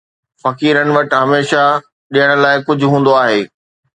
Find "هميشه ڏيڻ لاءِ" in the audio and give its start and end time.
1.21-2.63